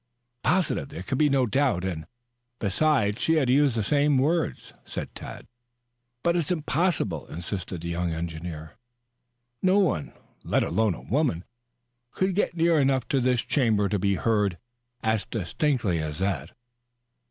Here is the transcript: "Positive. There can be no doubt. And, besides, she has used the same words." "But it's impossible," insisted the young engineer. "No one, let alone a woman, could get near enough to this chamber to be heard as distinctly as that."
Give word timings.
"Positive. 0.41 0.89
There 0.89 1.03
can 1.03 1.19
be 1.19 1.29
no 1.29 1.45
doubt. 1.45 1.85
And, 1.85 2.07
besides, 2.57 3.21
she 3.21 3.35
has 3.35 3.47
used 3.49 3.75
the 3.75 3.83
same 3.83 4.17
words." 4.17 4.73
"But 6.23 6.35
it's 6.35 6.49
impossible," 6.49 7.27
insisted 7.27 7.81
the 7.81 7.89
young 7.89 8.11
engineer. 8.11 8.77
"No 9.61 9.77
one, 9.77 10.13
let 10.43 10.63
alone 10.63 10.95
a 10.95 11.01
woman, 11.01 11.43
could 12.09 12.33
get 12.33 12.57
near 12.57 12.79
enough 12.79 13.07
to 13.09 13.21
this 13.21 13.41
chamber 13.45 13.87
to 13.89 13.99
be 13.99 14.15
heard 14.15 14.57
as 15.03 15.23
distinctly 15.25 15.99
as 16.01 16.17
that." 16.17 16.49